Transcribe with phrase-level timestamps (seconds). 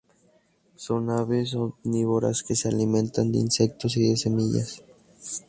[0.77, 4.83] Son aves omnívoras que se alimentan de insectos y de semillas.